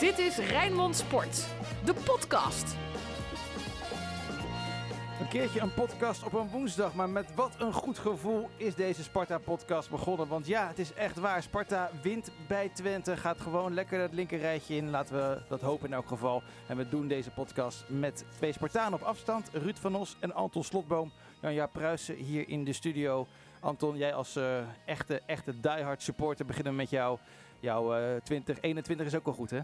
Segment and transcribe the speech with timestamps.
[0.00, 1.46] Dit is Rijnmond Sport,
[1.84, 2.76] de podcast.
[5.20, 9.02] Een keertje een podcast op een woensdag, maar met wat een goed gevoel is deze
[9.02, 10.28] Sparta-podcast begonnen.
[10.28, 11.42] Want ja, het is echt waar.
[11.42, 14.90] Sparta wint bij Twente, gaat gewoon lekker het linkerrijtje in.
[14.90, 16.42] Laten we dat hopen in elk geval.
[16.66, 19.50] En we doen deze podcast met twee Spartanen op afstand.
[19.52, 21.10] Ruud van Os en Anton Slotboom.
[21.40, 23.26] Jan-Ja Pruisen hier in de studio.
[23.60, 27.18] Anton, jij als uh, echte, echte diehard supporter beginnen met jou.
[27.60, 29.60] Jouw uh, 2021 is ook wel goed, hè?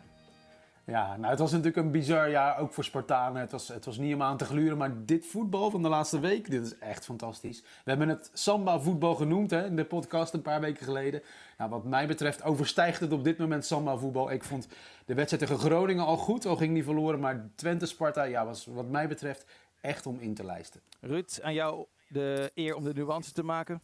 [0.86, 3.40] Ja, nou het was natuurlijk een bizar jaar, ook voor Spartanen.
[3.40, 6.20] Het was, het was niet om aan te gluren, maar dit voetbal van de laatste
[6.20, 7.60] week, dit is echt fantastisch.
[7.60, 11.22] We hebben het samba voetbal genoemd hè, in de podcast een paar weken geleden.
[11.58, 14.30] Nou, wat mij betreft overstijgt het op dit moment samba voetbal.
[14.30, 14.68] Ik vond
[15.04, 17.20] de wedstrijd tegen Groningen al goed, al ging die verloren.
[17.20, 19.46] Maar Twente-Sparta ja, was wat mij betreft
[19.80, 20.80] echt om in te lijsten.
[21.00, 23.80] Ruud, aan jou de eer om de nuance te maken.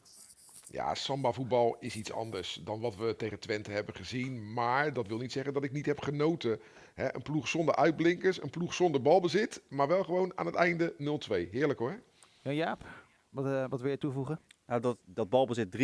[0.67, 4.53] Ja, samba voetbal is iets anders dan wat we tegen Twente hebben gezien.
[4.53, 6.61] Maar dat wil niet zeggen dat ik niet heb genoten.
[6.95, 9.63] Een ploeg zonder uitblinkers, een ploeg zonder balbezit.
[9.69, 11.51] Maar wel gewoon aan het einde 0-2.
[11.51, 12.03] Heerlijk hoor.
[12.43, 12.85] Ja, Jaap,
[13.29, 14.41] wat, uh, wat wil je toevoegen?
[14.67, 15.77] Nou, dat, dat balbezit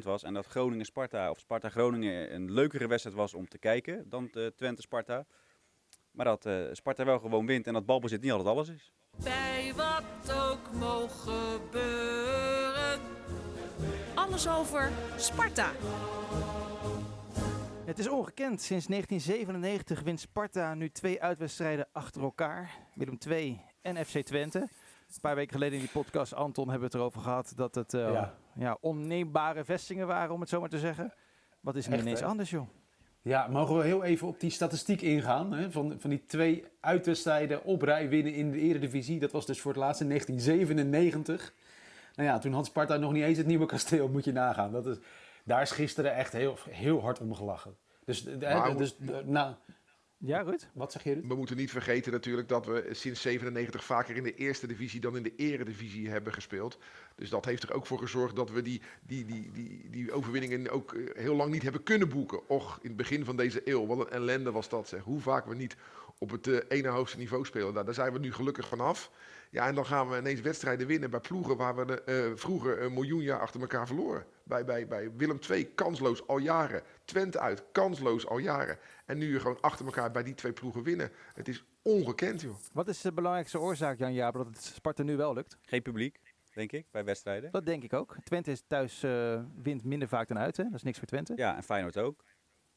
[0.00, 4.30] 33% was en dat Groningen-Sparta of Sparta-Groningen een leukere wedstrijd was om te kijken dan
[4.56, 5.26] Twente-Sparta.
[6.10, 8.92] Maar dat uh, Sparta wel gewoon wint en dat balbezit niet altijd alles is.
[9.22, 13.00] Bij wat ook mogen gebeuren.
[14.14, 15.70] Alles over Sparta.
[17.90, 18.62] Het is ongekend.
[18.62, 22.70] Sinds 1997 wint Sparta nu twee uitwedstrijden achter elkaar.
[22.94, 24.58] Willem II en FC Twente.
[24.58, 27.92] Een paar weken geleden in die podcast, Anton, hebben we het erover gehad dat het
[27.92, 28.34] uh, ja.
[28.54, 28.76] ja.
[28.80, 31.14] onneembare vestingen waren, om het zo maar te zeggen.
[31.60, 32.26] Wat is er Echt, ineens hè?
[32.26, 32.68] anders, joh?
[33.22, 35.52] Ja, mogen we heel even op die statistiek ingaan.
[35.52, 35.70] Hè?
[35.70, 39.18] Van, van die twee uitwedstrijden op rij winnen in de Eredivisie.
[39.18, 41.54] Dat was dus voor het laatst in 1997.
[42.14, 44.72] Nou ja, toen had Sparta nog niet eens het nieuwe kasteel, moet je nagaan.
[44.72, 44.96] Dat is,
[45.44, 47.76] daar is gisteren echt heel, heel hard om gelachen.
[48.04, 49.54] Dus, Maar, dus nou,
[50.16, 50.68] ja, Ruud?
[50.74, 51.26] Wat zeg je, Ruud?
[51.26, 55.16] We moeten niet vergeten natuurlijk dat we sinds 97 vaker in de eerste divisie dan
[55.16, 56.78] in de eredivisie hebben gespeeld.
[57.14, 60.70] Dus dat heeft er ook voor gezorgd dat we die, die, die, die, die overwinningen
[60.70, 62.48] ook heel lang niet hebben kunnen boeken.
[62.48, 65.02] Och, in het begin van deze eeuw, wat een ellende was dat zeg.
[65.02, 65.76] Hoe vaak we niet
[66.20, 67.72] op het uh, ene hoogste niveau spelen.
[67.72, 69.10] Nou, daar zijn we nu gelukkig vanaf.
[69.50, 72.92] Ja, en dan gaan we ineens wedstrijden winnen bij ploegen waar we uh, vroeger een
[72.92, 74.24] miljoen jaar achter elkaar verloren.
[74.44, 76.82] Bij, bij, bij Willem II kansloos al jaren.
[77.04, 78.78] Twente uit kansloos al jaren.
[79.06, 81.10] En nu gewoon achter elkaar bij die twee ploegen winnen.
[81.34, 82.56] Het is ongekend, joh.
[82.72, 85.58] Wat is de belangrijkste oorzaak, Jan Jaap, dat het Sparta nu wel lukt?
[85.62, 86.20] Geen publiek,
[86.54, 87.50] denk ik, bij wedstrijden.
[87.50, 88.16] Dat denk ik ook.
[88.24, 90.64] Twente is thuis uh, wint minder vaak dan uit, hè?
[90.64, 91.32] Dat is niks voor Twente.
[91.36, 92.24] Ja, en Feyenoord ook.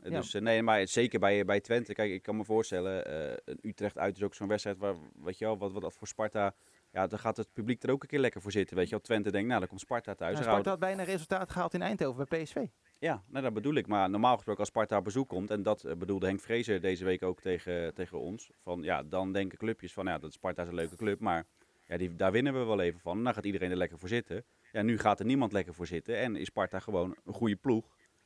[0.04, 0.10] Ja.
[0.10, 1.94] Dus uh, nee, maar zeker bij, bij Twente.
[1.94, 3.12] Kijk, ik kan me voorstellen,
[3.48, 6.54] uh, Utrecht uit is ook zo'n wedstrijd waar, weet je wel, wat, wat voor Sparta
[6.94, 8.76] ja, dan gaat het publiek er ook een keer lekker voor zitten.
[8.76, 10.38] Weet je wel, Twente denkt, nou, dan komt Sparta thuis.
[10.38, 12.66] Ja, Sparta had bijna resultaat gehaald in Eindhoven bij PSV.
[13.00, 13.88] Ja, nou, dat bedoel ik.
[13.88, 17.24] Maar normaal gesproken als Sparta op bezoek komt, en dat bedoelde Henk Vrezer deze week
[17.24, 20.76] ook tegen, tegen ons, van ja, dan denken clubjes van ja, dat Sparta is een
[20.76, 21.46] leuke club, maar
[21.88, 23.18] ja, die, daar winnen we wel even van.
[23.18, 24.46] En dan gaat iedereen er lekker voor zitten.
[24.72, 27.86] Ja, nu gaat er niemand lekker voor zitten en is Sparta gewoon een goede ploeg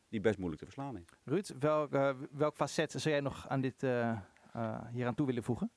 [0.09, 1.05] die best moeilijk te verslaan is.
[1.23, 4.17] Ruud, welk, uh, welk facet zou jij nog aan dit, uh,
[4.55, 5.71] uh, hier aan toe willen voegen?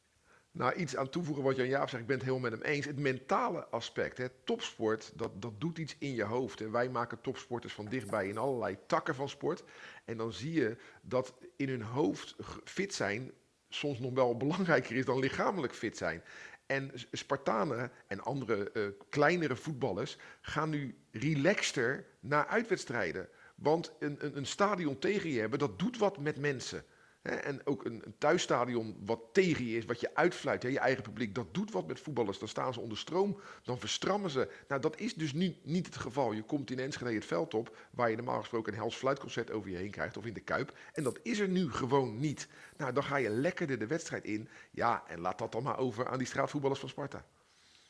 [0.53, 2.87] Nou, iets aan toevoegen wat Jan Jaap zegt, ik ben het helemaal met hem eens.
[2.87, 4.29] Het mentale aspect, hè.
[4.45, 6.61] topsport, dat, dat doet iets in je hoofd.
[6.61, 9.65] En wij maken topsporters van dichtbij in allerlei takken van sport.
[10.05, 13.33] En dan zie je dat in hun hoofd fit zijn
[13.69, 16.23] soms nog wel belangrijker is dan lichamelijk fit zijn.
[16.67, 23.29] En Spartanen en andere uh, kleinere voetballers gaan nu relaxter naar uitwedstrijden.
[23.61, 26.85] Want een, een, een stadion tegen je hebben, dat doet wat met mensen.
[27.23, 31.03] En ook een, een, thuisstadion wat tegen je is, wat je uitfluit, hè, je eigen
[31.03, 32.39] publiek, dat doet wat met voetballers.
[32.39, 34.51] Dan staan ze onder stroom, dan verstrammen ze.
[34.69, 36.33] Nou, dat is dus nu niet het geval.
[36.33, 39.71] Je komt in Enschede het veld op, waar je normaal gesproken een hels fluitconcert over
[39.71, 40.79] je heen krijgt, of in de Kuip.
[40.93, 42.49] En dat is er nu gewoon niet.
[42.77, 44.49] Nou, dan ga je lekkerder de wedstrijd in.
[44.71, 47.25] Ja, en laat dat dan maar over aan die straatvoetballers van Sparta.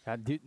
[0.05, 0.41] Ja, die,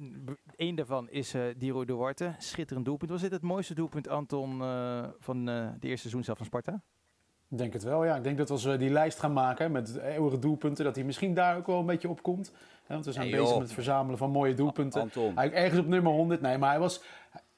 [0.55, 2.35] een daarvan is uh, Diro Duarte.
[2.37, 3.11] Schitterend doelpunt.
[3.11, 6.81] Was dit het mooiste doelpunt, Anton, uh, van uh, de eerste seizoen zelf van Sparta?
[7.49, 8.15] Ik denk het wel, ja.
[8.15, 11.33] Ik denk dat als we die lijst gaan maken met eeuwige doelpunten, dat hij misschien
[11.33, 12.53] daar ook wel een beetje op komt.
[12.87, 15.01] Want we zijn hey, bezig met het verzamelen van mooie doelpunten.
[15.01, 15.23] Anton.
[15.23, 16.41] Eigenlijk ergens op nummer 100.
[16.41, 17.01] Nee, maar hij was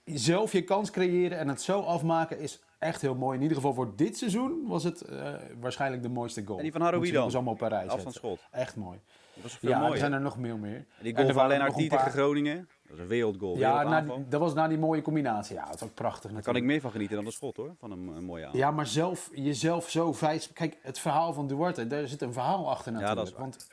[0.03, 3.35] zelf je kans creëren en het zo afmaken is echt heel mooi.
[3.35, 6.57] In ieder geval voor dit seizoen was het uh, waarschijnlijk de mooiste goal.
[6.57, 7.33] En die van Haroui dan?
[7.33, 7.89] allemaal op Parijs.
[7.89, 8.39] Afstandsschot.
[8.51, 8.99] Echt mooi.
[9.35, 10.75] Dat was veel ja, er zijn er nog veel meer.
[10.75, 12.67] En die goal van alleen Artie tegen Groningen.
[12.87, 13.57] Dat is een wereldgoal.
[13.57, 15.55] Ja, na, dat was na die mooie combinatie.
[15.55, 16.31] Ja, dat is ook prachtig.
[16.31, 17.75] Daar kan ik meer van genieten dan de schot hoor.
[17.79, 18.57] Van een, een mooie aan.
[18.57, 20.53] Ja, maar zelf, jezelf zo vijf.
[20.53, 23.19] Kijk, het verhaal van Duarte, daar zit een verhaal achter natuurlijk.
[23.19, 23.67] Ja, dat is want,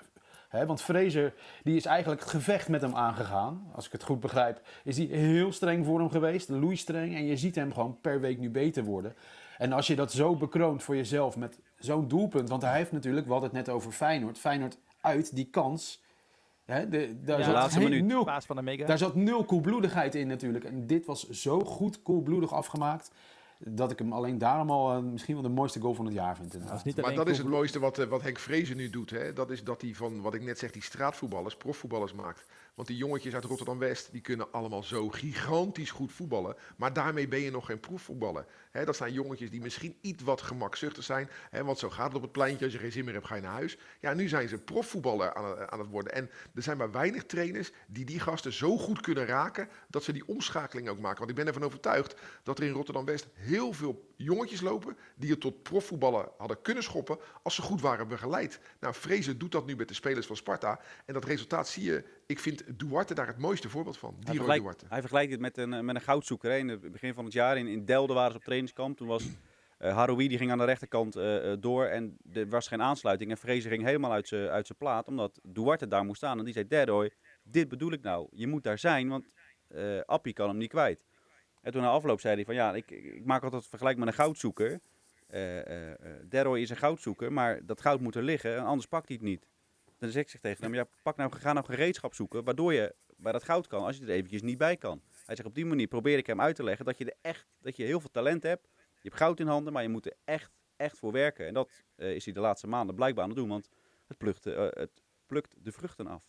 [0.49, 3.71] hè, want Fraser, die is eigenlijk het gevecht met hem aangegaan.
[3.75, 6.49] Als ik het goed begrijp, is hij heel streng voor hem geweest.
[6.49, 7.15] Louis streng.
[7.15, 9.15] En je ziet hem gewoon per week nu beter worden.
[9.59, 12.49] En als je dat zo bekroont voor jezelf met zo'n doelpunt.
[12.49, 14.39] Want hij heeft natuurlijk, we hadden het net over Feyenoord.
[14.39, 16.01] Feyenoord uit, die kans.
[16.65, 18.05] Hè, de, daar, Ja, zat laatste heel- minuut.
[18.05, 18.87] nul, Paas van de mega.
[18.87, 20.65] daar zat nul koelbloedigheid in natuurlijk.
[20.65, 23.11] En dit was zo goed koelbloedig afgemaakt.
[23.59, 26.37] Dat ik hem alleen daarom al eh, misschien wel de mooiste goal van het jaar
[26.37, 26.53] vind.
[26.69, 29.11] Dat niet Maar dat is het mooiste wat, eh, wat Henk Vrezen nu doet.
[29.11, 29.33] Hè?
[29.33, 32.45] Dat is dat hij van, wat ik net zeg, die straatvoetballers, profvoetballers maakt.
[32.75, 36.57] Want die jongetjes uit Rotterdam-West, die kunnen allemaal zo gigantisch goed voetballen.
[36.77, 38.47] Maar daarmee ben je nog geen proefvoetballer.
[38.85, 41.31] Dat zijn jongetjes die misschien iets wat gemakzuchtig zijn.
[41.51, 42.65] Hè, want zo gaat het op het pleintje.
[42.65, 43.79] Als je geen zin meer hebt, ga je naar huis.
[44.01, 46.13] Ja, nu zijn ze profvoetballer aan, aan het worden.
[46.13, 49.69] En er zijn maar weinig trainers die die gasten zo goed kunnen raken...
[49.89, 51.19] dat ze die omschakeling ook maken.
[51.19, 54.97] Want ik ben ervan overtuigd dat er in Rotterdam-West heel veel jongetjes lopen...
[55.17, 58.61] die het tot profvoetballen hadden kunnen schoppen als ze goed waren begeleid.
[58.81, 60.81] Nou, Vrezen doet dat nu met de spelers van Sparta.
[61.07, 62.05] En dat resultaat zie je...
[62.27, 64.17] Ik vind Duarte daar het mooiste voorbeeld van.
[64.25, 64.85] Hij Diro Duarte.
[64.89, 66.51] hij vergelijkt het met een, eh, met een goudzoeker.
[66.51, 66.57] hè.
[66.57, 68.97] In het begin van het jaar in, in Delden waren ze op trainingskamp.
[68.97, 69.25] Toen was
[69.79, 73.31] Haroui, die ging aan de rechterkant eh, door en er was geen aansluiting.
[73.31, 76.39] En Vrezen ging helemaal uit zijn uit zijn plaat, omdat Duarte daar moest staan.
[76.39, 77.11] En die zei, Derdoy,
[77.43, 78.29] dit bedoel ik nou.
[78.31, 79.29] Je moet daar zijn, want
[79.69, 81.05] eh Appie kan hem niet kwijt.
[81.63, 84.09] En toen na afloop zei hij van, ja, ik, ik maak altijd het vergelijk met
[84.09, 84.81] een goudzoeker.
[86.29, 89.27] Derdoy is een goudzoeker, maar dat goud moet er liggen, en anders pakt hij het
[89.27, 89.47] niet.
[90.03, 92.95] Dan zeg ik zeg tegen hem, ja, pak nou, ga nou gereedschap zoeken, waardoor je
[93.17, 95.03] bij dat goud kan, als je er eventjes niet bij kan.
[95.27, 97.47] Hij zegt, op die manier probeer ik hem uit te leggen dat je, er echt,
[97.61, 98.69] dat je heel veel talent hebt.
[98.77, 101.47] Je hebt goud in handen, maar je moet er echt, echt voor werken.
[101.47, 103.69] En dat eh, is hij de laatste maanden blijkbaar aan het doen, want
[104.07, 106.23] het plukt, eh, het plukt de vruchten af.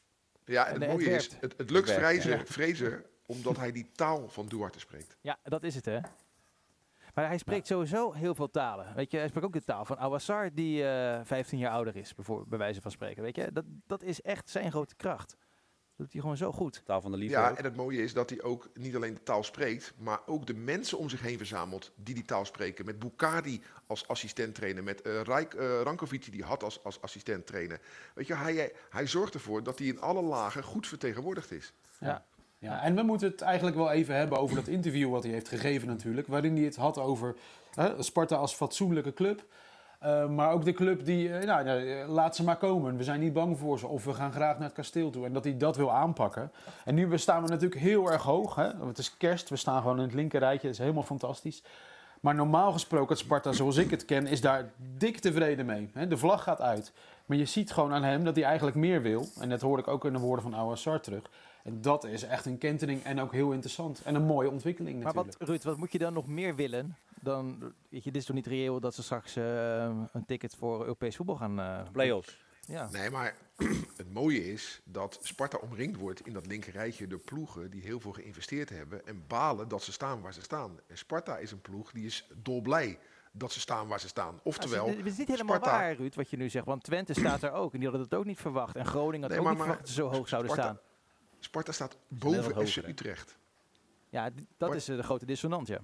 [0.45, 3.91] Ja, en En het het mooie is, het, het lukt Vrezen, Vrezen omdat hij die
[3.91, 5.17] taal van Duarte spreekt.
[5.21, 5.99] Ja, dat is het, hè?
[7.13, 8.95] Maar hij spreekt sowieso heel veel talen.
[8.95, 12.15] Weet je, hij spreekt ook de taal van Awassar, die eh 15 jaar ouder is,
[12.15, 13.23] bijvoorbeeld, bij wijze van spreken.
[13.23, 15.29] Weet je, dat, dat is echt zijn grote kracht.
[15.95, 16.81] Dat doet hij gewoon zo goed.
[16.85, 17.57] Taal van de liefde Ja, ook.
[17.57, 20.53] en het mooie is dat hij ook niet alleen de taal spreekt, maar ook de
[20.53, 22.85] mensen om zich heen verzamelt die die taal spreken.
[22.85, 27.01] Met Bukadi als assistent trainer, met eh Rijk, eh, Rankovic die hij had als, als
[27.01, 27.79] assistent trainer.
[28.15, 31.73] Weet je, hij, hij zorgt ervoor dat hij in alle lagen goed vertegenwoordigd is.
[31.99, 32.25] Ja.
[32.63, 35.47] Ja, en we moeten het eigenlijk wel even hebben over dat interview wat hij heeft
[35.47, 36.27] gegeven natuurlijk.
[36.27, 37.35] Waarin hij het had over
[37.73, 39.43] hè, Sparta als fatsoenlijke club.
[39.99, 42.97] Eh, maar ook de club die, eh, nou, eh, laat ze maar komen.
[42.97, 43.87] We zijn niet bang voor ze.
[43.87, 45.25] Of we gaan graag naar het kasteel toe.
[45.25, 46.51] En dat hij dat wil aanpakken.
[46.85, 48.55] En nu staan we natuurlijk heel erg hoog.
[48.55, 48.69] Hè?
[48.87, 49.49] Het is kerst.
[49.49, 50.67] We staan gewoon in het linkerrijtje.
[50.67, 51.63] Dat is helemaal fantastisch.
[52.19, 55.89] Maar normaal gesproken, Sparta zoals ik het ken, is daar dik tevreden mee.
[55.93, 56.07] Hè?
[56.07, 56.93] De vlag gaat uit.
[57.25, 59.25] Maar je ziet gewoon aan hem dat hij eigenlijk meer wil.
[59.39, 61.29] En dat hoor ik ook in de woorden van Awassar terug.
[61.63, 64.01] En dat is echt een kentering en ook heel interessant.
[64.03, 65.37] En een mooie ontwikkeling Maar natuurlijk.
[65.39, 66.95] wat, Ruud, wat moet je dan nog meer willen?
[67.21, 70.79] Dan, weet je, dit is toch niet reëel dat ze straks eh, een ticket voor
[70.81, 71.59] Europees voetbal gaan...
[71.59, 72.41] eh, Play-offs.
[72.67, 72.89] Ja.
[72.91, 73.35] Nee, maar
[73.97, 78.11] het mooie is dat Sparta omringd wordt in dat linkerrijtje door ploegen die heel veel
[78.11, 80.79] geïnvesteerd hebben en balen dat ze staan waar ze staan.
[80.87, 82.99] En Sparta is een ploeg die is dolblij
[83.31, 84.39] dat ze staan waar ze staan.
[84.43, 86.65] Oftewel, het, is, het is niet helemaal Sparta- waar, Ruud, wat je nu zegt.
[86.65, 87.73] Want Twente staat er ook.
[87.73, 88.75] En die hadden het ook niet verwacht.
[88.75, 90.69] En Groningen had Nee, ook maar- niet maar verwacht dat ze zo hoog zouden Sparta-
[90.71, 90.83] staan.
[91.43, 92.75] Sparta staat boven FC?
[92.87, 93.37] Utrecht.
[94.09, 95.79] Ja, dat Maar- is eh, de grote dissonant, ja.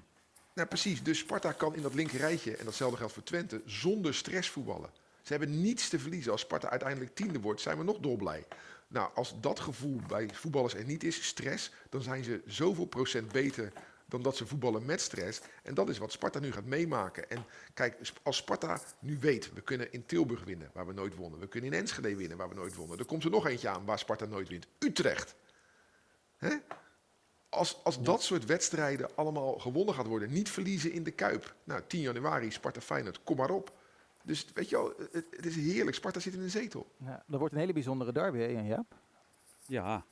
[0.53, 1.03] Nou, precies.
[1.03, 4.89] Dus Sparta kan in dat linkerrijtje, en datzelfde geldt voor Twente, zonder stress voetballen.
[5.21, 6.31] Ze hebben niets te verliezen.
[6.31, 8.45] Als Sparta uiteindelijk tiende wordt, zijn we nog dolblij.
[8.87, 13.31] Nou, als dat gevoel bij voetballers er niet is, stress, dan zijn ze zoveel procent
[13.31, 13.73] beter
[14.05, 15.41] dan dat ze voetballen met stress.
[15.63, 17.29] En dat is wat Sparta nu gaat meemaken.
[17.29, 21.39] En kijk, als Sparta nu weet, we kunnen in Tilburg winnen, waar we nooit wonnen.
[21.39, 22.97] We kunnen in Enschede winnen, waar we nooit wonnen.
[22.99, 24.67] Er komt er nog eentje aan waar Sparta nooit wint.
[24.79, 25.35] Utrecht.
[26.39, 26.55] Hè?
[27.49, 31.55] Als, als dat soort wedstrijden allemaal gewonnen gaat worden, niet verliezen in de Kuip.
[31.63, 33.71] Nou, 10 januari, Sparta Feyenoord, kom maar op.
[34.23, 35.95] Dus weet je wel, het, het is heerlijk.
[35.95, 36.91] Sparta zit in een zetel.
[36.97, 37.23] ja.
[37.27, 38.95] Dat wordt een hele bijzondere derby, hè, Jaap?
[39.65, 40.05] Ja,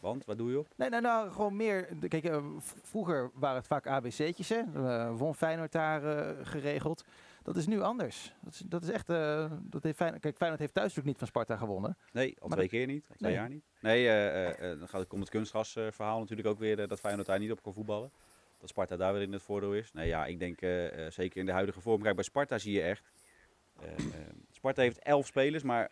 [0.00, 0.66] want wat doe je op?
[0.76, 1.88] Nee, nou, nou, gewoon meer.
[2.08, 2.44] Kijk, eh,
[2.82, 4.62] vroeger waren het vaak ABC'tjes, hè.
[4.74, 7.04] Eh, won Feyenoord daar eh, geregeld.
[7.48, 8.34] Dat is nu anders.
[8.40, 9.08] Dat is, dat is echt...
[9.10, 11.96] eh, dat heeft Feyenoord, kijk, Feyenoord heeft thuis natuurlijk niet van Sparta gewonnen.
[12.12, 13.04] Nee, al twee keer niet.
[13.08, 13.40] Al twee Nee.
[13.40, 13.64] jaar niet.
[13.80, 16.88] Nee, eh, eh, dan gaat het om het kunstgrasverhaal natuurlijk ook weer.
[16.88, 18.10] dat Feyenoord daar niet op kon voetballen.
[18.58, 19.92] Dat Sparta daar weer in het voordeel is.
[19.92, 20.58] Nee, ja, ik denk
[21.12, 22.02] zeker in de huidige vorm.
[22.02, 23.10] Kijk, bij Sparta zie je echt...
[24.50, 25.90] Sparta heeft elf spelers, maar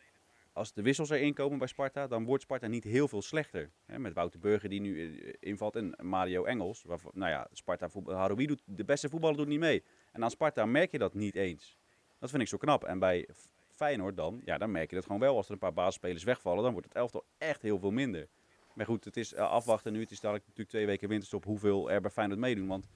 [0.57, 3.71] als de wissels erin komen bij Sparta, dan wordt Sparta niet heel veel slechter.
[3.87, 6.83] Hè, met Wouter Burger die nu eh, invalt en Mario Engels.
[6.83, 9.85] Waarvan, nou ja, Sparta Haroui doet, de beste voetballer doet niet mee.
[10.13, 11.79] En aan Sparta merk je dat niet eens.
[12.19, 12.85] Dat vind ik zo knap.
[12.85, 13.29] En bij
[13.69, 15.37] Feyenoord dan, ja, dan merk je dat gewoon wel.
[15.37, 18.29] Als er een paar basisspelers wegvallen, dan wordt het elftal echt heel veel minder.
[18.75, 20.01] Maar goed, het is eh, afwachten nu.
[20.01, 22.67] Het is dadelijk natuurlijk twee weken winterstop hoeveel er bij Feyenoord meedoen.
[22.67, 22.87] Want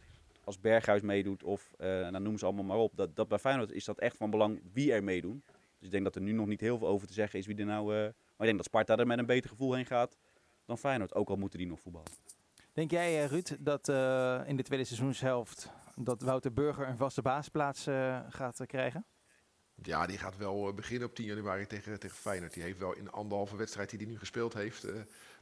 [0.44, 2.96] als Berghuis meedoet of, eh dan noem ze allemaal maar op.
[2.96, 5.42] Dat, dat bij Feyenoord is dat echt van belang wie er meedoen.
[5.80, 7.56] Dus ik denk dat er nu nog niet heel veel over te zeggen is wie
[7.56, 7.94] er nou...
[7.94, 10.16] eh, maar ik denk dat Sparta er met een beter gevoel heen gaat
[10.66, 11.14] dan Feyenoord.
[11.14, 12.10] Ook al moeten die nog voetballen.
[12.72, 15.70] Denk jij, eh, Ruud, dat eh, in de tweede seizoenshelft...
[15.96, 19.04] dat Wouter Burger een vaste baasplaats eh, gaat krijgen?
[19.82, 22.54] Ja, die gaat wel beginnen op 10 januari tegen, tegen Feyenoord.
[22.54, 24.84] Die heeft wel in de anderhalve wedstrijd die hij nu gespeeld heeft...
[24.84, 24.94] eh,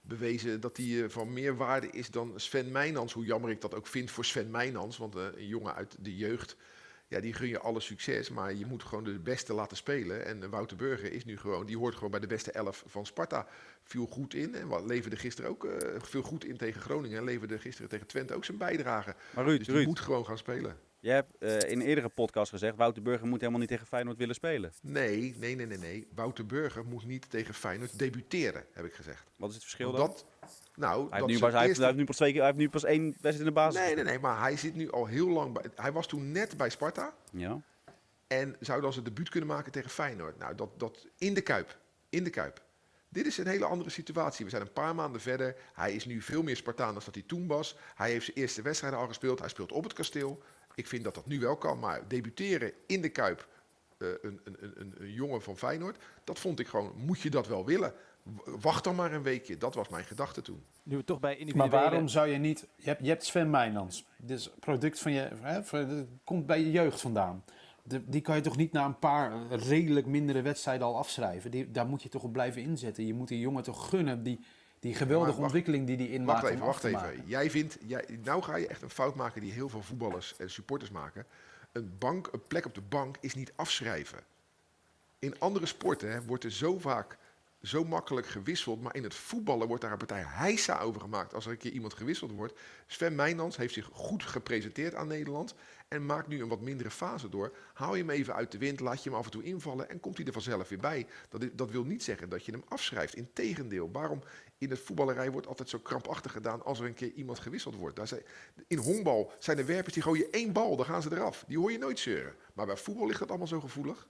[0.02, 3.12] bewezen dat hij eh, van meer waarde is dan Sven Meijnans.
[3.12, 4.96] Hoe jammer ik dat ook vind voor Sven Meijnans.
[4.96, 6.56] Want een jongen uit de jeugd,
[7.08, 8.30] ja, die gun je alle succes.
[8.30, 10.24] Maar je moet gewoon de beste laten spelen.
[10.26, 13.46] En Wouter Burger is nu gewoon, die hoort gewoon bij de beste elf van Sparta.
[13.82, 17.18] Viel goed in en wat leverde gisteren ook eh, veel goed in tegen Groningen.
[17.18, 19.14] En leverde gisteren tegen Twente ook zijn bijdrage.
[19.30, 20.76] Maar Ruud, Dus die Ruud moet gewoon gaan spelen.
[21.00, 22.76] jij hebt eh, in een eerdere podcast gezegd...
[22.76, 24.72] Wouter Burger moet helemaal niet tegen Feyenoord willen spelen.
[24.82, 26.08] Nee, nee, nee, nee, nee.
[26.14, 29.24] Wouter Burger moet niet tegen Feyenoord debuteren, heb ik gezegd.
[29.36, 30.06] Wat is het verschil Want dan?
[30.40, 32.40] dat, nou, Hij heeft, nu pas, hij, heeft, eerste- hij heeft nu pas twee keer,
[32.40, 33.80] hij heeft nu pas één wedstrijd in de basis.
[33.80, 35.64] Nee, nee, nee, maar hij zit nu al heel lang bij.
[35.74, 37.60] Hij was toen net bij Sparta Ja.
[38.26, 40.38] en zou dan zijn debuut kunnen maken tegen Feyenoord.
[40.38, 41.78] Nou, dat, dat in de kuip.
[42.08, 42.62] In de kuip.
[43.08, 44.44] Dit is een hele andere situatie.
[44.44, 45.56] We zijn een paar maanden verder.
[45.72, 47.76] Hij is nu veel meer Spartaan dan dat hij toen was.
[47.94, 49.38] Hij heeft zijn eerste wedstrijden al gespeeld.
[49.38, 50.42] Hij speelt op het kasteel.
[50.74, 51.78] Ik vind dat dat nu wel kan.
[51.78, 53.48] Maar debuteren in de kuip,
[53.98, 56.92] eh, een, een, een, een jongen van Feyenoord, dat vond ik gewoon.
[56.96, 57.94] Moet je dat wel willen?
[58.44, 59.56] Wacht dan maar een weekje.
[59.58, 60.62] Dat was mijn gedachte toen.
[60.82, 62.66] Nu we toch bij Maar waarom zou je niet...
[62.76, 64.06] Je hebt, je hebt Sven Meijnans.
[64.16, 65.28] Dit is product van je...
[65.40, 65.60] Hè,
[66.24, 67.44] komt bij je jeugd vandaan.
[67.82, 71.50] De- die kan je toch niet na een paar redelijk mindere wedstrijden al afschrijven?
[71.50, 73.06] Die, daar moet je toch op blijven inzetten.
[73.06, 74.40] Je moet die jongen toch gunnen die,
[74.80, 77.22] die geweldige wacht- ontwikkeling die die inmaakt Wacht even, wacht even.
[77.26, 80.50] Jij vindt, jij, nou ga je echt een fout maken die heel veel voetballers en
[80.50, 81.26] supporters maken.
[81.72, 84.18] Een, bank, een plek op de bank is niet afschrijven.
[85.18, 87.18] In andere sporten hè, wordt er zo vaak
[87.68, 88.82] zo makkelijk gewisseld.
[88.82, 91.72] Maar in het voetballen wordt daar een partij heisa over gemaakt als er een keer
[91.72, 92.58] iemand gewisseld wordt.
[92.86, 95.54] Sven Meijnans heeft zich goed gepresenteerd aan Nederland.
[95.88, 97.52] En maakt nu een wat mindere fase door.
[97.74, 100.00] Haal je hem even uit de wind, laat je hem af en toe invallen en
[100.00, 101.06] komt hij er vanzelf weer bij.
[101.28, 103.14] Dat, dat wil niet zeggen dat je hem afschrijft.
[103.14, 104.22] Integendeel, waarom
[104.58, 107.96] in het voetballerij wordt altijd zo krampachtig gedaan als er een keer iemand gewisseld wordt.
[107.96, 108.22] Daar zijn,
[108.66, 111.44] in honkbal zijn er werpers die gooien één bal, dan gaan ze eraf.
[111.46, 112.34] Die hoor je nooit zeuren.
[112.54, 114.08] Maar bij voetbal ligt dat allemaal zo gevoelig.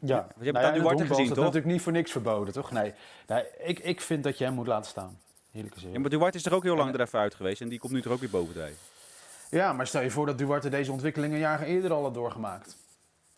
[0.00, 1.44] Ja, hebt nou ja, in het Duarte honkbal is gezien, dat toch?
[1.44, 2.70] natuurlijk niet voor niks verboden, toch?
[2.70, 2.92] Nee,
[3.26, 5.18] nee ik, ik vind dat je hem moet laten staan.
[5.50, 5.92] Heerlijke zin.
[5.92, 7.92] Ja, maar Duarte is er ook heel lang er even uit geweest en die komt
[7.92, 8.78] nu er ook weer bovendrijven.
[9.50, 12.76] Ja, maar stel je voor dat Duarte deze ontwikkeling een jaar eerder al had doorgemaakt.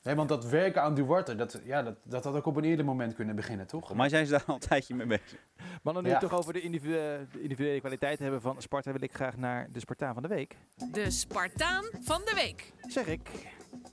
[0.02, 2.84] Hè, want dat werken aan Duarte, dat, ja, dat, dat had ook op een eerder
[2.84, 3.94] moment kunnen beginnen, toch?
[3.94, 5.38] Mij zijn ze daar al een tijdje mee bezig.
[5.82, 6.18] Maar dan nu Ja.
[6.18, 9.68] het toch over de, individu- de individuele kwaliteit hebben van Sparta, wil ik graag naar
[9.72, 10.56] de Spartaan van de week.
[10.92, 12.72] De Spartaan van de week.
[12.86, 13.30] Zeg ik.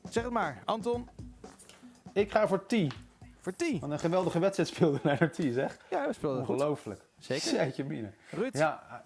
[0.10, 0.62] Zeg het maar.
[0.66, 1.10] Anton,
[2.18, 2.74] Ik ga voor T.
[3.40, 3.80] voor T.
[3.80, 5.78] Wat een geweldige wedstrijd speelde naar T, zeg.
[5.90, 6.56] Ja, we speelden goed.
[6.56, 7.02] Ongelooflijk.
[7.20, 7.54] Zeker.
[7.54, 8.12] Jeetje mine.
[8.30, 8.58] Ruud.
[8.58, 9.02] Ja,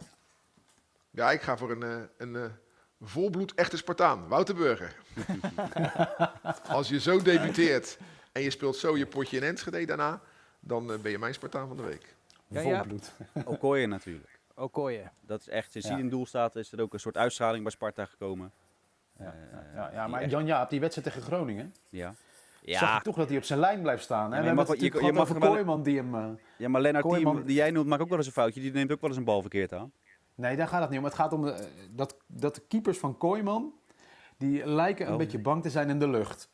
[1.12, 2.46] Ja, ik ga voor een, eh, een eh,
[3.02, 4.96] volbloed echte Spartaan, Wouter Burger.
[6.68, 7.98] Als je zo debuteert
[8.32, 10.22] en je speelt zo je potje in Enschede daarna,
[10.60, 12.16] dan eh, ben je mijn Spartaan van de week.
[12.48, 12.76] Ja, ja.
[12.78, 13.12] volbloed.
[13.46, 14.40] Okoye natuurlijk.
[14.56, 15.04] Okoye.
[15.22, 15.94] Dat is echt, sinds Ja.
[15.94, 18.52] hij in doel staat, is er ook een soort uitstraling bij Sparta gekomen.
[19.20, 22.14] Ja, Eh, ja, ja, die maar echt- Jan Jaap, die wedstrijd tegen Groningen, Ja.
[22.62, 24.30] Zag Ja, ik toch dat hij op zijn lijn blijft staan.
[24.30, 26.16] We je hebben mag je- je mag over Kooiman die hem...
[26.16, 26.26] eh,
[26.58, 28.62] ja maar Lennart, die, Kooiman- die jij noemt, maakt ook wel eens een foutje.
[28.62, 29.92] Die neemt ook wel eens een bal verkeerd aan.
[30.36, 31.06] Nee, daar gaat het niet om.
[31.06, 31.56] Het gaat om eh,
[31.92, 33.74] dat, dat de keepers van Kooiman,
[34.38, 35.18] die lijken een Oh.
[35.18, 36.50] beetje bang te zijn in de lucht.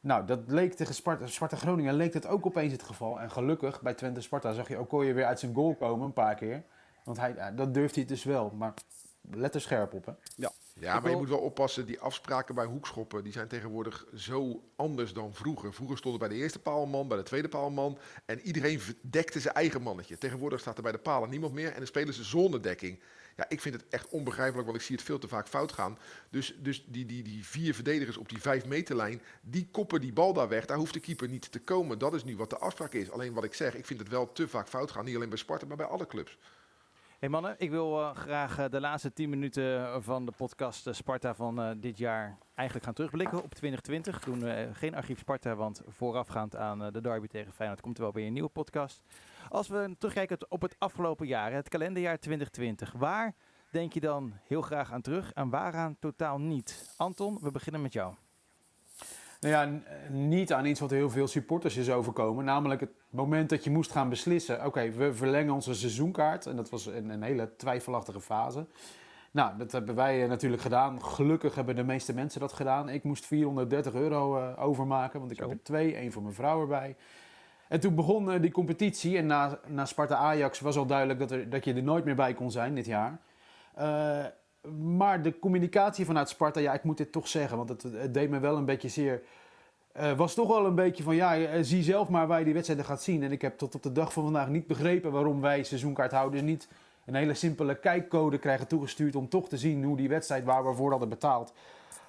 [0.00, 3.20] Nou, dat leek tegen Sparta, Sparta Groningen leek dat ook opeens het geval.
[3.20, 6.34] En gelukkig, bij Twente Sparta zag je Okoye weer uit zijn goal komen een paar
[6.34, 6.62] keer.
[7.04, 8.52] Want hij, eh, dat durft hij dus wel.
[8.58, 8.74] Maar
[9.30, 10.12] let er scherp op, hè.
[10.36, 15.12] Ja, maar je moet wel oppassen, die afspraken bij hoekschoppen, die zijn tegenwoordig zo anders
[15.12, 15.74] dan vroeger.
[15.74, 17.98] Vroeger stond er bij de eerste paal een man, bij de tweede paal een man.
[18.24, 20.18] En iedereen dekte zijn eigen mannetje.
[20.18, 23.00] Tegenwoordig staat er bij de palen niemand meer en dan spelen ze zonder dekking.
[23.36, 25.98] Ja, ik vind het echt onbegrijpelijk, want ik zie het veel te vaak fout gaan.
[26.30, 30.32] Dus, dus die, die, die vier verdedigers op die vijf meterlijn, die koppen die bal
[30.32, 30.66] daar weg.
[30.66, 31.98] Daar hoeft de keeper niet te komen.
[31.98, 33.10] Dat is nu wat de afspraak is.
[33.10, 35.04] Alleen wat ik zeg, ik vind het wel te vaak fout gaan.
[35.04, 36.38] Niet alleen bij Sparta, maar bij alle clubs.
[37.20, 40.94] Hey mannen, ik wil eh, graag eh, de laatste 10 minuten van de podcast eh,
[40.94, 44.20] Sparta van eh, dit jaar eigenlijk gaan terugblikken op 2020.
[44.20, 47.96] Doen we eh, geen archief Sparta, want voorafgaand aan eh, de derby tegen Feyenoord komt
[47.96, 49.02] er wel weer een nieuwe podcast.
[49.48, 53.34] Als we terugkijken op het afgelopen jaar, het kalenderjaar 2020, waar
[53.70, 56.94] denk je dan heel graag aan terug en waaraan totaal niet?
[56.96, 58.14] Anton, we beginnen met jou.
[59.40, 62.44] Nou ja, eh, niet aan iets wat heel veel supporters is overkomen.
[62.44, 64.66] Namelijk het moment dat je moest gaan beslissen.
[64.66, 66.46] Oké, we verlengen onze seizoenkaart.
[66.46, 68.66] En dat was een, een hele twijfelachtige fase.
[69.30, 71.04] Nou, dat hebben wij eh, natuurlijk gedaan.
[71.04, 72.88] Gelukkig hebben de meeste mensen dat gedaan.
[72.88, 75.48] Ik moest 430 euro eh, overmaken, want ik Zo.
[75.48, 75.94] heb er twee.
[75.94, 76.96] één voor mijn vrouw erbij.
[77.68, 79.16] En toen begon die competitie.
[79.16, 82.34] En na, na Sparta-Ajax was al duidelijk dat, er, dat je er nooit meer bij
[82.34, 83.18] kon zijn dit jaar.
[84.68, 88.38] Maar de communicatie vanuit Sparta, ja, ik moet dit toch zeggen, want het, deed me
[88.38, 89.22] wel een beetje zeer.
[89.92, 92.54] eh, was toch wel een beetje van, ja, eh, zie zelf maar waar je die
[92.54, 93.22] wedstrijden gaat zien.
[93.22, 96.68] En ik heb tot op de dag van vandaag niet begrepen waarom wij seizoenkaarthouders niet
[97.04, 100.74] een hele simpele kijkcode krijgen toegestuurd om toch te zien hoe die wedstrijd waar we
[100.74, 101.52] voor hadden betaald,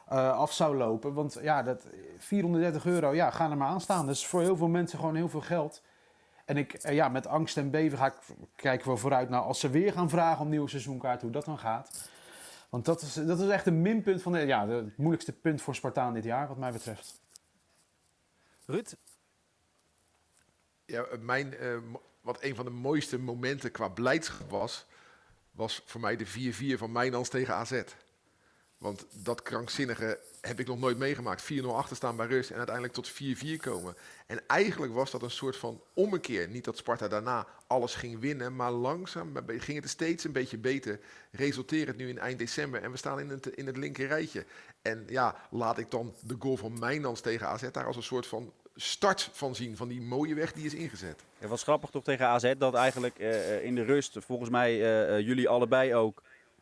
[0.08, 1.14] eh, af zou lopen.
[1.14, 4.06] Want ja, dat 430 euro, ja, ga er maar aan staan.
[4.06, 5.82] Dat is voor heel veel mensen gewoon heel veel geld.
[6.46, 8.14] En ik, ja, met angst en beven ga ik,
[8.56, 11.58] kijken we vooruit naar als ze weer gaan vragen om nieuwe seizoenkaart, hoe dat dan
[11.58, 12.10] gaat.
[12.72, 15.76] Want dat is, dat is echt een minpunt van de, ja, het moeilijkste punt voor
[15.76, 17.22] Spartaan dit jaar, wat mij betreft.
[18.66, 18.96] Ruud,
[20.86, 21.78] Ja, mijn, eh,
[22.22, 24.86] wat een van de mooiste momenten qua blijdschap was,
[25.52, 27.84] was voor mij de 4-4 van Mijnans tegen AZ.
[28.78, 31.54] Want dat krankzinnige heb ik nog nooit meegemaakt.
[31.54, 33.16] 4-0 achterstaan bij rust en uiteindelijk tot 4-4
[33.58, 33.96] komen.
[34.26, 36.48] En eigenlijk was dat een soort van ommekeer.
[36.48, 41.00] Niet dat Sparta daarna alles ging winnen, maar langzaam ging het steeds een beetje beter.
[41.32, 44.46] Resulteert het nu in eind december en we staan in het, in het linker rijtje.
[44.82, 48.28] En ja, laat ik dan de goal van Mijnans tegen AZ daar als een soort
[48.28, 49.78] van start van zien.
[49.78, 51.24] Van die mooie weg die is ingezet.
[51.38, 54.72] Het was grappig toch tegen AZ dat eigenlijk eh, eh, in de rust, volgens mij
[54.72, 56.22] eh, jullie allebei ook,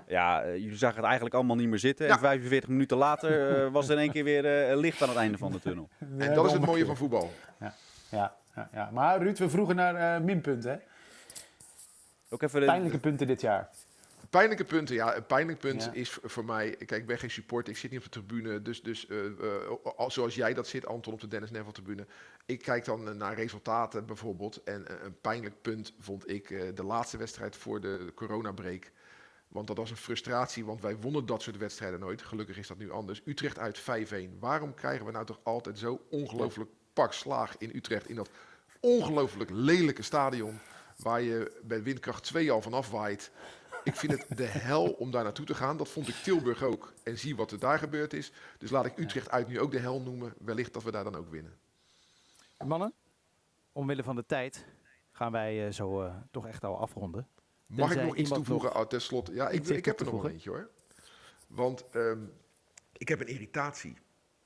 [0.09, 2.05] ja, eh, jullie zagen het eigenlijk allemaal niet meer zitten.
[2.05, 2.13] Ja.
[2.13, 5.17] En 45 minuten later eh, was er in één keer weer eh, licht aan het
[5.17, 5.89] einde van de tunnel.
[6.17, 7.31] En dat is het mooie van voetbal.
[7.59, 7.75] Ja,
[8.11, 8.35] ja,
[8.73, 8.89] ja.
[8.93, 10.71] Maar Ruud, we vroegen naar eh, minpunten.
[10.71, 10.77] Hè?
[12.29, 13.69] Ook even de- Pijnlijke punten dit jaar.
[14.29, 15.15] Pijnlijke punten, ja.
[15.15, 15.91] Een pijnlijk punt Ja.
[15.93, 16.69] is voor mij...
[16.75, 18.61] Kijk, ik ben geen supporter, ik zit niet op de tribune.
[18.61, 19.07] Dus, dus
[19.95, 22.05] al- zoals jij dat zit, Anton, op de Dennis Neville tribune.
[22.45, 24.63] Ik kijk dan naar resultaten bijvoorbeeld.
[24.63, 28.91] En een pijnlijk punt vond ik eh, de laatste wedstrijd voor de coronabreak.
[29.49, 32.21] Want dat was een frustratie, want wij wonnen dat soort wedstrijden nooit.
[32.21, 33.21] Gelukkig is dat nu anders.
[33.25, 34.39] Utrecht uit 5-1.
[34.39, 38.09] Waarom krijgen we nou toch altijd zo ongelooflijk pak slaag in Utrecht?
[38.09, 38.29] In dat
[38.79, 40.59] ongelooflijk lelijke stadion,
[40.95, 43.31] waar je bij windkracht 2 al vanaf waait.
[43.83, 45.77] Ik vind het de hel om daar naartoe te gaan.
[45.77, 46.93] Dat vond ik Tilburg ook.
[47.03, 48.31] En zie wat er daar gebeurd is.
[48.57, 50.33] Dus laat ik Utrecht uit nu ook de hel noemen.
[50.37, 51.57] Wellicht dat we daar dan ook winnen.
[52.65, 52.93] mannen,
[53.71, 54.65] omwille van de tijd
[55.11, 57.27] gaan wij eh, zo eh, toch echt al afronden.
[57.77, 59.33] Mag ik nog iets toevoegen ah, ten slotte?
[59.33, 60.69] Ja, ik, ik heb er nog wel eentje hoor.
[61.47, 62.19] Want ehm,
[62.97, 63.97] ik heb een irritatie.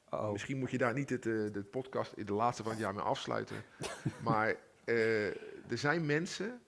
[0.10, 2.82] Oh, Misschien moet je daar niet het, eh, de podcast in de laatste van het
[2.82, 3.64] jaar mee afsluiten.
[4.24, 5.28] maar eh,
[5.70, 6.62] er zijn mensen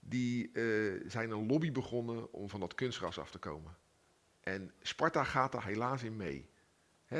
[0.00, 3.76] die eh, zijn een lobby begonnen om van dat kunstgras af te komen.
[4.40, 6.50] En Sparta gaat daar helaas in mee.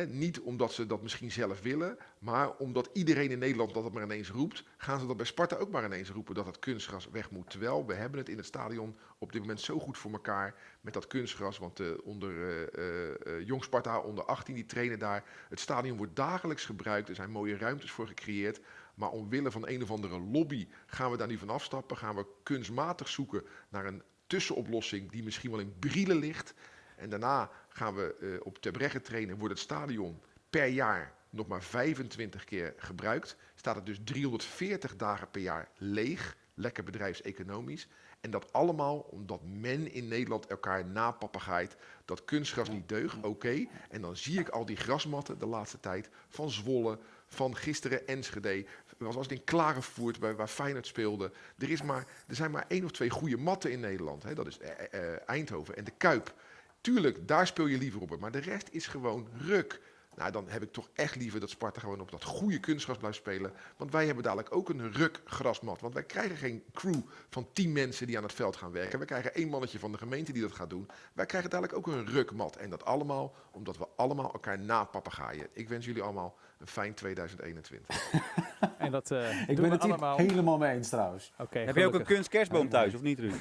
[0.09, 4.31] Niet omdat ze dat misschien zelf willen, maar omdat iedereen in Nederland dat maar ineens
[4.31, 7.51] roept, gaan ze dat bij Sparta ook maar ineens roepen dat het kunstgras weg moet.
[7.51, 10.95] Terwijl we hebben het in het stadion op dit moment zo goed voor elkaar met
[10.95, 11.59] dat kunstgras.
[11.59, 15.25] Want eh, onder eh, eh, Jong Sparta, onder 18, die trainen daar.
[15.49, 18.61] Het stadion wordt dagelijks gebruikt, er zijn mooie ruimtes voor gecreëerd.
[18.95, 21.97] Maar omwille van een of andere lobby gaan we daar nu van afstappen.
[21.97, 26.55] Gaan we kunstmatig zoeken naar een tussenoplossing die misschien wel in Brielen ligt.
[26.97, 29.39] En daarna gaan we eh, op Terbregge trainen.
[29.39, 33.37] Wordt het stadion per jaar nog maar 25 keer gebruikt.
[33.55, 36.37] Staat het dus 340 dagen per jaar leeg.
[36.55, 37.89] Lekker bedrijfseconomisch.
[38.21, 41.77] En dat allemaal omdat men in Nederland elkaar napapagaait.
[42.05, 43.67] Dat kunstgras niet deugt, oké.
[43.91, 48.67] En dan zie ik al die grasmatten de laatste tijd van Zwolle, van gisteren Enschede.
[48.99, 51.33] Was als in Klagenvoort, bij, waar Feyenoord speelde.
[51.59, 54.23] Er, is maar, er zijn maar één of twee goede matten in Nederland.
[54.23, 54.35] Hè.
[54.35, 56.35] Dat is eh, eh, Eindhoven en de Kuip.
[56.83, 58.21] Tuurlijk, daar speel je liever op.
[58.21, 59.81] Maar de rest is gewoon ruk.
[60.17, 63.17] Nou, dan heb ik toch echt liever dat Sparta gewoon op dat goede kunstgras blijft
[63.17, 63.53] spelen.
[63.77, 65.81] Want wij hebben dadelijk ook een ruk grasmat.
[65.81, 68.99] Want wij krijgen geen crew van tien mensen die aan het veld gaan werken.
[68.99, 70.89] We krijgen één mannetje van de gemeente die dat gaat doen.
[71.13, 72.57] Wij krijgen dadelijk ook een rukmat.
[72.57, 75.47] En dat allemaal omdat we allemaal elkaar napapagaaien.
[75.53, 78.13] Ik wens jullie allemaal een fijn 2021.
[78.79, 80.17] en dat eh Ik doen ben we het allemaal.
[80.17, 81.33] helemaal mee eens trouwens.
[81.51, 83.41] Heb je ook een kunstkerstboom thuis, of niet Ruud?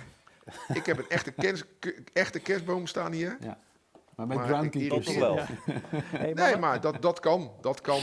[0.73, 1.33] Ik heb een echte,
[2.13, 3.37] echte kerstboom staan hier.
[4.15, 5.05] Maar met groundkeepers.
[5.05, 5.39] Toch wel.
[6.05, 7.51] Hey, Nee, maar dat, dat kan.
[7.61, 8.01] Dat kan.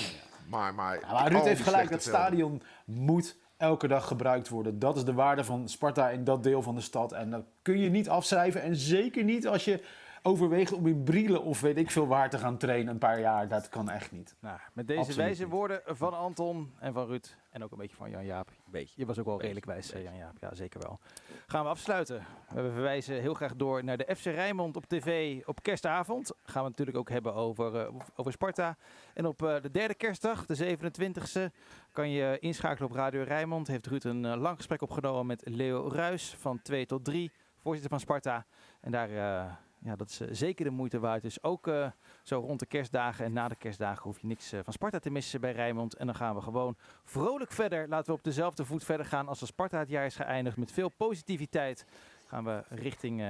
[0.49, 2.21] Maar, maar, Ja, maar Ruud heeft gelijk, dat velden.
[2.21, 4.79] stadion moet elke dag gebruikt worden.
[4.79, 7.13] Dat is de waarde van Sparta in dat deel van de stad.
[7.13, 8.63] En dat kun je niet afschrijven.
[8.63, 9.83] En zeker niet als je
[10.23, 13.49] overweegt om in Brielen of weet ik veel waar te gaan trainen een paar jaar.
[13.49, 14.35] Dat kan echt niet.
[14.41, 15.53] nou, met deze Absoluut wijze niet.
[15.53, 18.51] woorden van Anton en van Ruud en ook een beetje van Jan-Jaap.
[18.71, 18.95] Beetje.
[18.97, 20.03] Je was ook wel Beetje, redelijk wijs, eh.
[20.03, 20.37] Jan-Jaap.
[20.41, 20.99] Ja, zeker wel.
[21.47, 22.25] Gaan we afsluiten.
[22.49, 26.33] We verwijzen heel graag door naar de FC Rijnmond op tv op kerstavond.
[26.43, 28.77] Gaan we natuurlijk ook hebben over, eh, over Sparta.
[29.15, 31.51] En op eh, de derde kerstdag, de 27e,
[31.93, 33.67] kan je inschakelen op Radio Rijnmond.
[33.67, 37.31] Heeft Ruud een lang gesprek opgenomen met Leo Ruis van 2 tot 3,
[37.63, 38.47] voorzitter van Sparta.
[38.81, 41.23] En daar, eh, ja, dat is eh, zeker de moeite waard.
[41.23, 41.91] Dus ook eh,
[42.23, 45.11] zo rond de kerstdagen en na de kerstdagen hoef je niks eh, van Sparta te
[45.11, 45.95] missen bij Rijnmond.
[45.95, 47.89] En dan gaan we gewoon vrolijk verder.
[47.89, 50.57] Laten we op dezelfde voet verder gaan als de Sparta het jaar is geëindigd.
[50.57, 51.87] Met veel positiviteit
[52.27, 53.21] gaan we richting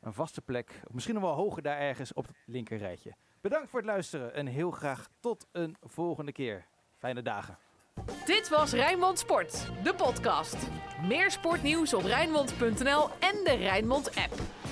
[0.00, 0.80] een vaste plek.
[0.86, 3.14] Of misschien nog wel hoger daar ergens op het linkerrijtje.
[3.40, 6.66] Bedankt voor het luisteren en heel graag tot een volgende keer.
[6.98, 7.58] Fijne dagen.
[8.24, 10.56] Dit was Rijnmond Sport, de podcast.
[11.02, 14.63] Meer sportnieuws op Rijnmond.nl en de Rijnmond app.